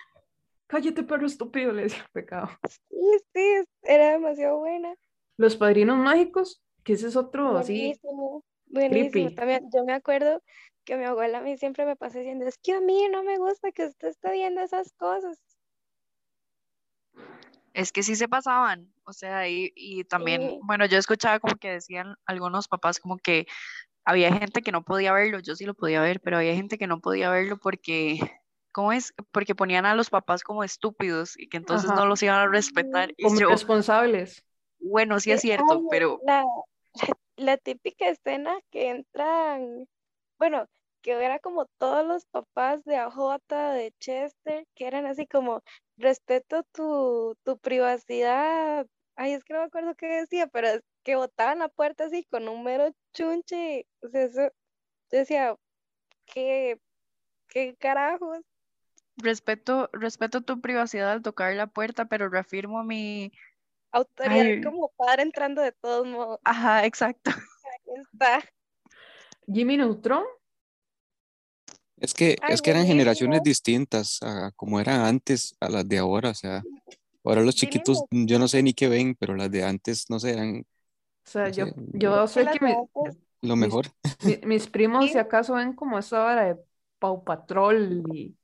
Cállate, 0.68 1.02
perro 1.02 1.26
estúpido, 1.26 1.72
le 1.72 1.82
decía 1.82 2.08
pecado. 2.12 2.48
Sí, 2.68 3.18
sí, 3.34 3.64
era 3.82 4.12
demasiado 4.12 4.58
buena. 4.58 4.94
Los 5.36 5.56
padrinos 5.56 5.98
mágicos, 5.98 6.62
que 6.84 6.92
ese 6.94 7.08
es 7.08 7.16
otro 7.16 7.56
así. 7.58 7.72
Buenísimo, 7.78 8.44
buenísimo. 8.66 9.10
creepy. 9.10 9.34
También 9.34 9.68
yo 9.74 9.84
me 9.84 9.92
acuerdo 9.92 10.42
que 10.84 10.96
mi 10.96 11.04
abuela 11.04 11.38
a 11.38 11.40
mí 11.42 11.56
siempre 11.58 11.84
me 11.84 11.96
pasa 11.96 12.18
diciendo, 12.20 12.46
es 12.46 12.58
que 12.58 12.72
a 12.72 12.80
mí 12.80 13.08
no 13.10 13.22
me 13.22 13.38
gusta 13.38 13.70
que 13.72 13.86
usted 13.86 14.08
esté 14.08 14.32
viendo 14.32 14.60
esas 14.60 14.92
cosas. 14.92 15.38
Es 17.74 17.90
que 17.90 18.02
sí 18.02 18.16
se 18.16 18.28
pasaban, 18.28 18.92
o 19.04 19.12
sea, 19.14 19.48
y, 19.48 19.72
y 19.74 20.04
también, 20.04 20.42
Sí. 20.42 20.58
bueno, 20.62 20.84
yo 20.86 20.98
escuchaba 20.98 21.40
como 21.40 21.56
que 21.56 21.70
decían 21.70 22.16
algunos 22.26 22.68
papás 22.68 22.98
como 23.00 23.16
que 23.16 23.46
había 24.04 24.32
gente 24.32 24.62
que 24.62 24.72
no 24.72 24.82
podía 24.82 25.12
verlo, 25.12 25.40
yo 25.40 25.54
sí 25.54 25.64
lo 25.64 25.74
podía 25.74 26.00
ver, 26.00 26.20
pero 26.20 26.38
había 26.38 26.54
gente 26.54 26.78
que 26.78 26.86
no 26.86 27.00
podía 27.00 27.30
verlo 27.30 27.56
porque, 27.58 28.18
¿cómo 28.72 28.92
es? 28.92 29.14
Porque 29.30 29.54
ponían 29.54 29.86
a 29.86 29.94
los 29.94 30.10
papás 30.10 30.42
como 30.42 30.64
estúpidos 30.64 31.38
y 31.38 31.48
que 31.48 31.56
entonces 31.56 31.90
Ajá. 31.90 32.00
no 32.00 32.06
los 32.06 32.22
iban 32.22 32.38
a 32.38 32.48
respetar. 32.48 33.12
Y 33.16 33.24
como 33.24 33.38
yo, 33.38 33.48
responsables. 33.50 34.44
bueno, 34.80 35.20
sí 35.20 35.30
es 35.32 35.40
cierto, 35.40 35.74
ay, 35.74 35.86
pero 35.90 36.20
la, 36.26 36.44
la 37.36 37.56
típica 37.56 38.08
escena 38.08 38.58
que 38.70 38.90
entran, 38.90 39.86
bueno, 40.38 40.66
que 41.02 41.12
era 41.12 41.38
como 41.38 41.66
todos 41.78 42.06
los 42.06 42.24
papás 42.26 42.84
de 42.84 42.96
AJ, 42.96 43.38
de 43.74 43.92
Chester, 43.98 44.66
que 44.74 44.86
eran 44.86 45.06
así 45.06 45.26
como, 45.26 45.62
respeto 45.96 46.62
tu, 46.72 47.36
tu 47.44 47.58
privacidad. 47.58 48.86
Ay, 49.16 49.32
es 49.32 49.44
que 49.44 49.52
no 49.52 49.60
me 49.60 49.66
acuerdo 49.66 49.94
qué 49.96 50.06
decía, 50.06 50.46
pero 50.46 50.68
es 50.68 50.80
que 51.02 51.16
botaban 51.16 51.60
la 51.60 51.68
puerta 51.68 52.04
así 52.04 52.24
con 52.24 52.48
un 52.48 52.64
mero 52.64 52.94
chunche. 53.12 53.86
O 54.00 54.08
sea, 54.08 54.24
eso, 54.24 54.42
yo 55.10 55.18
decía, 55.18 55.56
¿qué, 56.26 56.80
qué 57.48 57.76
carajos? 57.76 58.40
respeto, 59.16 59.88
respeto 59.92 60.42
tu 60.42 60.60
privacidad 60.60 61.12
al 61.12 61.22
tocar 61.22 61.54
la 61.54 61.66
puerta, 61.66 62.06
pero 62.06 62.28
reafirmo 62.28 62.82
mi... 62.84 63.32
Autoridad 63.94 64.46
Ay. 64.46 64.62
como 64.62 64.90
padre 64.96 65.22
entrando 65.22 65.60
de 65.60 65.72
todos 65.72 66.06
modos. 66.06 66.38
Ajá, 66.44 66.86
exacto. 66.86 67.30
Ahí 67.30 68.02
está. 68.10 68.42
Jimmy 69.46 69.76
Neutron, 69.76 70.24
Es 71.98 72.14
que, 72.14 72.36
Ay, 72.40 72.54
es 72.54 72.62
que 72.62 72.70
eran 72.70 72.86
generaciones 72.86 73.42
distintas 73.42 74.18
a 74.22 74.50
como 74.52 74.80
eran 74.80 75.02
antes 75.02 75.54
a 75.60 75.68
las 75.68 75.86
de 75.86 75.98
ahora. 75.98 76.30
O 76.30 76.34
sea, 76.34 76.62
ahora 77.22 77.42
los 77.42 77.54
chiquitos, 77.54 78.04
yo 78.10 78.38
no 78.38 78.48
sé 78.48 78.62
ni 78.62 78.72
qué 78.72 78.88
ven, 78.88 79.14
pero 79.14 79.36
las 79.36 79.50
de 79.50 79.62
antes, 79.62 80.08
no 80.08 80.18
sé, 80.18 80.30
eran 80.30 80.64
o 81.24 81.30
sea, 81.30 81.44
No 81.44 81.50
yo, 81.50 81.66
yo 81.94 82.26
sé 82.26 82.46
que 82.46 82.64
mi- 82.64 82.74
lo 83.42 83.56
Mis- 83.56 83.66
mejor. 83.68 83.86
mi- 84.24 84.40
mis 84.46 84.66
primos, 84.72 85.04
Sí. 85.06 85.12
si 85.12 85.18
acaso, 85.18 85.54
ven 85.54 85.72
como 85.74 85.98
esa 85.98 86.24
hora 86.24 86.44
de 86.44 86.56
Pau 86.98 87.24
Patrol 87.24 88.02
y 88.14 88.36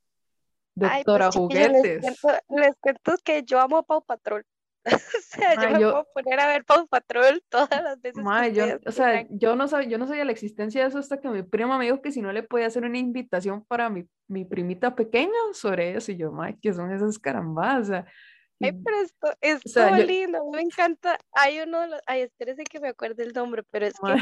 Doctora 0.75 1.29
pues 1.29 1.35
chiquillos, 1.49 1.71
les 1.71 1.81
Juguetes. 1.81 2.21
cuento, 2.21 2.39
les 2.49 2.75
cuento 2.79 3.13
que 3.23 3.43
yo 3.43 3.59
amo 3.59 3.77
a 3.77 3.83
Pau 3.83 4.03
Patrol. 4.03 4.45
O 4.85 5.21
sea, 5.21 5.55
yo 5.55 5.61
Mae, 5.61 5.73
me 5.73 5.79
yo- 5.81 5.91
puedo 5.91 6.07
poner 6.13 6.39
a 6.39 6.47
ver 6.47 6.63
Pau 6.65 6.87
Patrol 6.87 7.43
todas 7.49 7.83
las 7.83 7.99
veces 8.01 8.15
que 8.17 8.21
Mae, 8.23 8.53
yo, 8.53 8.63
o 8.85 8.91
sea, 8.91 9.27
yo 9.29 9.55
no 9.57 9.67
sabía, 9.67 9.89
yo 9.89 9.97
no 9.97 10.07
sabía 10.07 10.23
la 10.25 10.31
existencia 10.31 10.81
de 10.81 10.87
eso 10.87 10.99
hasta 10.99 11.19
que 11.19 11.27
mi 11.29 11.43
prima 11.43 11.77
me 11.77 11.85
dijo 11.85 12.01
que 12.01 12.11
si 12.13 12.21
no 12.21 12.31
le 12.31 12.43
podía 12.43 12.67
hacer 12.67 12.85
una 12.85 12.97
invitación 12.97 13.65
para 13.65 13.89
mi, 13.89 14.05
mi 14.27 14.45
primita 14.45 14.95
pequeña 14.95 15.33
sobre 15.53 15.95
eso. 15.97 16.11
Y 16.13 16.17
yo, 16.17 16.31
mae, 16.31 16.57
¿qué 16.61 16.73
son 16.73 16.91
esas 16.93 17.19
carambadas? 17.19 17.81
O 17.81 17.91
sea, 17.91 18.05
Ay, 18.61 18.73
pero 18.83 19.01
esto 19.01 19.33
es 19.41 19.61
sea, 19.65 19.87
todo 19.87 19.97
yo- 19.97 20.05
lindo, 20.05 20.37
a 20.39 20.43
mí 20.43 20.49
me 20.57 20.61
encanta. 20.61 21.17
Hay 21.33 21.59
uno 21.59 21.81
de 21.81 21.87
los, 21.87 22.01
ay, 22.05 22.21
espérese 22.21 22.63
que 22.63 22.79
me 22.79 22.89
acuerde 22.89 23.23
el 23.23 23.33
nombre, 23.33 23.63
pero 23.71 23.85
es 23.87 23.93
que 23.93 24.01
mae, 24.07 24.17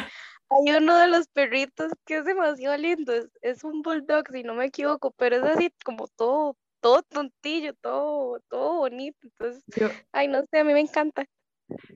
hay 0.50 0.76
uno 0.78 0.98
de 0.98 1.08
los 1.08 1.28
perritos 1.28 1.92
que 2.06 2.18
es 2.18 2.26
demasiado 2.26 2.78
lindo, 2.78 3.14
es, 3.14 3.28
es 3.42 3.64
un 3.64 3.82
bulldog, 3.82 4.30
si 4.32 4.44
no 4.44 4.54
me 4.54 4.66
equivoco, 4.66 5.12
pero 5.12 5.38
es 5.38 5.44
así 5.44 5.74
como 5.84 6.08
todo, 6.08 6.56
todo 6.80 7.02
tontillo, 7.04 7.74
todo, 7.76 8.40
todo 8.50 8.78
bonito. 8.78 9.18
Entonces, 9.24 9.64
yo, 9.76 9.90
ay, 10.12 10.28
no 10.28 10.44
sé, 10.52 10.60
a 10.60 10.64
mí 10.64 10.74
me 10.74 10.82
encanta. 10.82 11.26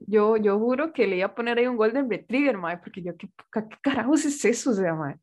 yo, 0.07 0.35
yo 0.37 0.59
juro 0.59 0.91
que 0.93 1.07
le 1.07 1.17
iba 1.17 1.27
a 1.27 1.35
poner 1.35 1.57
ahí 1.57 1.67
un 1.67 1.77
Golden 1.77 2.09
Retriever, 2.09 2.57
mae, 2.57 2.77
porque 2.79 3.01
yo, 3.01 3.15
¿qué, 3.17 3.29
qué 3.53 3.63
carajos 3.81 4.25
es 4.25 4.43
eso? 4.43 4.71
O 4.71 4.73
sea, 4.73 4.93
mae. 4.95 5.15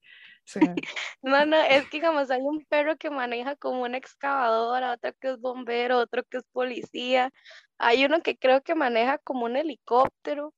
No, 1.22 1.44
no, 1.46 1.56
es 1.56 1.84
que 1.88 1.98
digamos, 1.98 2.30
hay 2.30 2.40
un 2.42 2.64
perro 2.66 2.96
que 2.96 3.10
maneja 3.10 3.56
como 3.56 3.82
una 3.82 3.98
excavadora, 3.98 4.92
otro 4.92 5.12
que 5.20 5.30
es 5.30 5.40
bombero, 5.40 5.98
otro 5.98 6.22
que 6.24 6.38
es 6.38 6.44
policía. 6.52 7.32
Hay 7.78 8.04
uno 8.04 8.22
que 8.22 8.36
creo 8.36 8.62
que 8.62 8.74
maneja 8.74 9.18
como 9.18 9.44
un 9.44 9.56
helicóptero. 9.56 10.54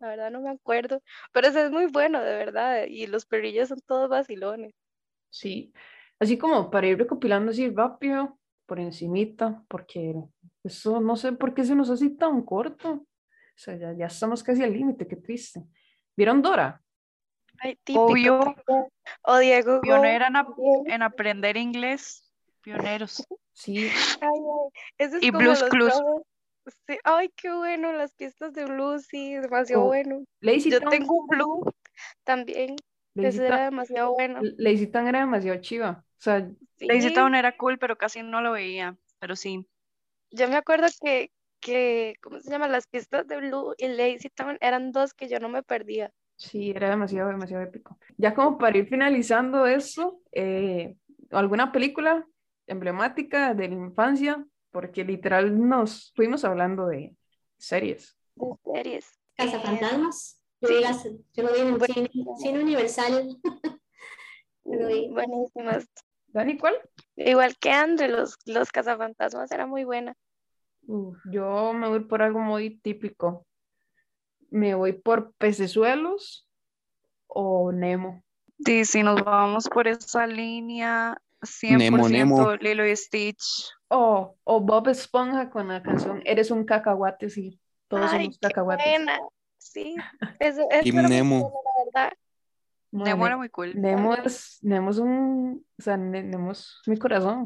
la 0.00 0.08
verdad 0.08 0.30
no 0.30 0.40
me 0.40 0.50
acuerdo, 0.50 1.02
pero 1.32 1.48
ese 1.48 1.66
es 1.66 1.70
muy 1.70 1.86
bueno, 1.86 2.20
de 2.22 2.36
verdad, 2.36 2.84
y 2.88 3.06
los 3.06 3.26
perrillos 3.26 3.68
son 3.68 3.80
todos 3.86 4.08
vacilones. 4.08 4.74
Sí, 5.30 5.72
así 6.18 6.38
como 6.38 6.70
para 6.70 6.88
ir 6.88 6.98
recopilando 6.98 7.50
así 7.52 7.68
rápido, 7.70 8.38
por 8.66 8.78
encimita, 8.78 9.64
porque 9.68 10.14
eso 10.62 11.00
no 11.00 11.16
sé 11.16 11.32
por 11.32 11.54
qué 11.54 11.64
se 11.64 11.74
nos 11.74 11.90
hace 11.90 12.10
tan 12.10 12.42
corto. 12.42 12.92
O 12.92 13.06
sea, 13.56 13.76
ya, 13.76 13.92
ya 13.92 14.06
estamos 14.06 14.42
casi 14.42 14.62
al 14.62 14.72
límite, 14.72 15.08
qué 15.08 15.16
triste. 15.16 15.64
¿Vieron 16.16 16.40
Dora? 16.40 16.80
Ay, 17.60 17.76
típico, 17.84 18.32
Obvio. 18.32 18.38
típico. 18.38 18.88
O 19.22 19.38
Diego 19.38 19.82
Go. 19.84 19.84
Pionera 19.84 20.26
en, 20.28 20.36
ap- 20.36 20.58
en 20.86 21.02
aprender 21.02 21.56
inglés. 21.56 22.24
Pioneros. 22.62 23.26
Sí, 23.52 23.90
Ay, 24.20 24.28
ay, 24.30 24.70
es 24.98 25.12
Y 25.20 25.30
como 25.30 25.38
Blue's 25.38 25.60
los 25.60 25.70
Clues. 25.70 25.94
Sí, 26.86 26.98
Ay, 27.04 27.30
qué 27.36 27.52
bueno, 27.52 27.92
las 27.92 28.14
pistas 28.14 28.52
de 28.54 28.64
blues, 28.66 29.06
sí, 29.06 29.34
demasiado 29.34 29.82
Oh, 29.82 29.86
bueno. 29.86 30.24
Lazy 30.40 30.70
Yo 30.70 30.80
Town, 30.80 30.90
tengo 30.90 31.20
un 31.20 31.28
blue 31.28 31.62
también, 32.24 32.76
Lazy 33.14 33.38
ese 33.38 33.46
era 33.46 33.64
demasiado 33.64 34.12
bueno. 34.14 34.48
Lazy 34.58 34.86
Town 34.88 35.06
era 35.08 35.20
demasiado 35.20 35.60
chiva. 35.60 36.04
O 36.18 36.22
sea, 36.22 36.50
Lazy 36.88 37.10
Sí, 37.10 37.12
Town 37.12 37.34
era 37.34 37.56
cool, 37.56 37.78
pero 37.78 37.98
casi 37.98 38.22
no 38.22 38.40
lo 38.40 38.52
veía. 38.52 38.96
Pero 39.18 39.36
sí. 39.36 39.66
yo 40.30 40.48
me 40.48 40.56
acuerdo 40.56 40.86
que, 41.02 41.30
que, 41.60 42.14
¿cómo 42.22 42.40
se 42.40 42.50
llama? 42.50 42.68
Las 42.68 42.86
pistas 42.86 43.26
de 43.26 43.38
Blue 43.38 43.74
y 43.78 43.88
Lazy 43.88 44.30
Town 44.30 44.58
eran 44.60 44.92
dos 44.92 45.14
que 45.14 45.28
yo 45.28 45.38
no 45.40 45.48
me 45.48 45.62
perdía. 45.62 46.12
Sí, 46.40 46.70
era 46.70 46.88
demasiado, 46.90 47.28
demasiado 47.28 47.62
épico. 47.62 47.98
Ya 48.16 48.34
como 48.34 48.56
para 48.58 48.78
ir 48.78 48.88
finalizando 48.88 49.66
eso, 49.66 50.20
eh, 50.32 50.96
¿alguna 51.30 51.70
película 51.70 52.26
emblemática 52.66 53.52
de 53.54 53.68
la 53.68 53.74
infancia? 53.74 54.44
Porque 54.70 55.04
literal 55.04 55.68
nos 55.68 56.12
fuimos 56.16 56.44
hablando 56.44 56.86
de 56.86 57.14
series. 57.58 58.16
de 58.36 58.46
series. 58.64 59.06
Cazafantasmas. 59.36 60.42
Yo, 60.62 60.68
Sí. 60.68 60.80
las- 60.80 61.04
yo 61.04 61.42
lo 61.42 61.52
vi 61.52 61.60
en 61.60 61.80
cine, 61.80 62.10
cine 62.38 62.62
Universal. 62.62 63.36
Lo 64.64 64.86
vi. 64.88 65.08
Buenísimas. 65.08 65.88
¿Dani, 66.28 66.56
cuál? 66.58 66.74
Igual 67.16 67.56
que 67.58 67.70
Andre, 67.70 68.08
los, 68.08 68.36
los 68.46 68.70
cazafantasmas 68.70 69.50
era 69.50 69.66
muy 69.66 69.84
buena. 69.84 70.14
Uf, 70.86 71.16
yo 71.30 71.72
me 71.72 71.88
voy 71.88 72.00
por 72.04 72.22
algo 72.22 72.38
muy 72.40 72.78
típico. 72.78 73.46
Me 74.50 74.74
voy 74.74 74.92
por 74.92 75.32
pecesuelos 75.34 76.46
o 77.26 77.72
Nemo. 77.72 78.22
Sí, 78.64 78.84
si 78.84 79.02
nos 79.02 79.22
vamos 79.24 79.68
por 79.68 79.88
esa 79.88 80.26
línea, 80.26 81.16
100% 81.42 81.78
Nemo, 81.78 82.08
Nemo. 82.08 82.52
Lilo 82.56 82.86
y 82.86 82.94
Stitch. 82.94 83.70
O, 83.88 84.36
o 84.44 84.60
Bob 84.60 84.88
Esponja 84.88 85.50
con 85.50 85.68
la 85.68 85.82
canción 85.82 86.22
Eres 86.24 86.50
un 86.50 86.64
cacahuate, 86.64 87.30
sí. 87.30 87.58
Todos 87.88 88.10
Ay, 88.12 88.24
somos 88.24 88.38
qué 88.38 88.48
cacahuates. 88.48 88.86
buena. 88.86 89.18
Sí, 89.58 89.94
eso, 90.38 90.66
eso 90.70 90.92
muy 90.94 91.08
Nemo. 91.08 91.52
la 91.64 91.84
verdad. 91.84 92.12
Nemo 92.92 93.22
Ne- 93.22 93.26
era 93.26 93.36
muy 93.36 93.48
cool. 93.50 93.72
Nemo 93.80 94.14
es, 94.14 94.58
Nemo 94.62 94.90
es 94.90 94.98
un, 94.98 95.64
o 95.78 95.82
sea, 95.82 95.96
Ne- 95.96 96.22
Nemo 96.22 96.52
es 96.52 96.76
mi 96.86 96.96
corazón. 96.98 97.44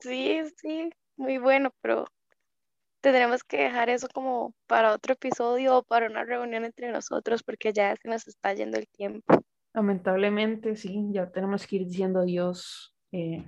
Sí, 0.00 0.40
sí, 0.56 0.90
muy 1.16 1.38
bueno, 1.38 1.70
pero 1.82 2.06
tendremos 3.00 3.42
que 3.44 3.58
dejar 3.58 3.88
eso 3.90 4.08
como 4.12 4.54
para 4.66 4.92
otro 4.92 5.14
episodio 5.14 5.78
o 5.78 5.82
para 5.82 6.06
una 6.06 6.24
reunión 6.24 6.64
entre 6.64 6.90
nosotros 6.90 7.42
porque 7.42 7.72
ya 7.72 7.94
se 7.96 8.08
nos 8.08 8.26
está 8.28 8.52
yendo 8.54 8.78
el 8.78 8.88
tiempo. 8.88 9.42
Lamentablemente, 9.72 10.76
sí, 10.76 11.08
ya 11.12 11.30
tenemos 11.30 11.66
que 11.66 11.76
ir 11.76 11.86
diciendo 11.86 12.20
adiós. 12.20 12.94
Eh, 13.12 13.44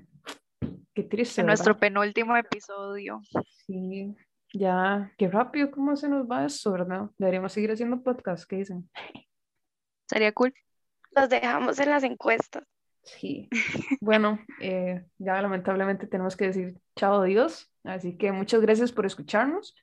qué 0.94 1.02
triste, 1.02 1.40
En 1.40 1.46
¿verdad? 1.46 1.58
nuestro 1.58 1.78
penúltimo 1.78 2.36
episodio. 2.36 3.20
Sí, 3.66 4.14
ya, 4.54 5.12
qué 5.18 5.28
rápido 5.28 5.70
cómo 5.70 5.96
se 5.96 6.08
nos 6.08 6.26
va 6.26 6.44
eso, 6.44 6.72
¿verdad? 6.72 7.10
Deberíamos 7.18 7.52
seguir 7.52 7.72
haciendo 7.72 8.02
podcast, 8.02 8.48
¿qué 8.48 8.56
dicen? 8.56 8.88
Sería 10.08 10.32
cool. 10.32 10.54
Los 11.10 11.28
dejamos 11.28 11.78
en 11.78 11.90
las 11.90 12.04
encuestas. 12.04 12.64
Sí, 13.04 13.48
bueno, 14.00 14.38
eh, 14.60 15.04
ya 15.18 15.42
lamentablemente 15.42 16.06
tenemos 16.06 16.36
que 16.36 16.46
decir 16.46 16.74
chao, 16.96 17.22
adiós. 17.22 17.70
Así 17.84 18.16
que 18.16 18.30
muchas 18.32 18.60
gracias 18.60 18.92
por 18.92 19.06
escucharnos. 19.06 19.74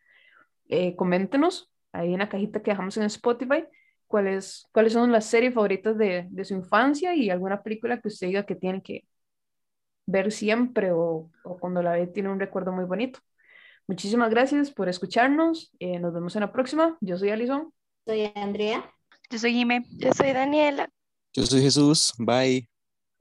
Eh, 0.69 0.95
coméntenos 0.95 1.71
ahí 1.91 2.13
en 2.13 2.19
la 2.19 2.29
cajita 2.29 2.62
que 2.62 2.71
dejamos 2.71 2.95
en 2.97 3.03
Spotify 3.03 3.65
cuáles, 4.08 4.67
cuáles 4.71 4.93
son 4.93 5.12
las 5.12 5.25
series 5.25 5.53
favoritas 5.53 5.97
de, 5.97 6.27
de 6.29 6.45
su 6.45 6.53
infancia 6.53 7.13
y 7.15 7.29
alguna 7.29 7.62
película 7.62 7.99
que 7.99 8.08
usted 8.08 8.27
diga 8.27 8.45
que 8.45 8.55
tiene 8.55 8.82
que 8.82 9.05
ver 10.05 10.32
siempre 10.32 10.91
o, 10.91 11.29
o 11.43 11.58
cuando 11.60 11.82
la 11.84 11.91
ve 11.93 12.08
tiene 12.08 12.29
un 12.29 12.39
recuerdo 12.39 12.71
muy 12.71 12.86
bonito. 12.86 13.19
Muchísimas 13.88 14.29
gracias 14.29 14.71
por 14.71 14.88
escucharnos. 14.88 15.71
eh, 15.79 15.99
nos 15.99 16.13
vemos 16.13 16.36
en 16.36 16.41
la 16.41 16.51
próxima. 16.51 16.97
Yo 17.01 17.17
soy 17.17 17.32
Alison. 17.32 17.73
Soy 18.05 18.32
Andrea. 18.36 18.93
Yo 19.29 19.39
soy 19.39 19.53
Jime. 19.53 19.84
Yo 19.97 20.12
soy 20.13 20.32
Daniela. 20.32 20.89
Yo 21.34 21.45
soy 21.45 21.62
Jesús. 21.62 22.13
Bye. 22.17 22.68